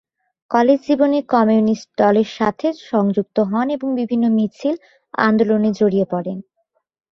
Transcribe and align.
College 0.51 0.79
জীবনে 0.87 1.19
communist 1.33 1.87
দলের 1.97 2.29
সাথে 2.37 2.67
সংযুক্ত 2.89 3.37
হন 3.51 3.67
এবং 3.69 3.87
বিভিন্ন 3.99 4.25
মিছিল, 4.37 4.75
আন্দোলনে 5.21 5.69
জড়িয়ে 5.79 6.05
পরেন। 6.05 6.37